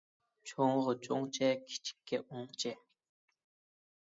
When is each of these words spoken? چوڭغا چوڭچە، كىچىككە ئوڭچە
چوڭغا 0.51 0.95
چوڭچە، 1.07 1.49
كىچىككە 1.73 2.21
ئوڭچە 2.23 2.73